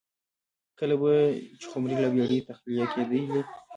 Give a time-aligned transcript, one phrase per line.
[0.79, 1.11] کله به
[1.59, 3.41] چې خُمرې له بېړۍ تخلیه کېدلې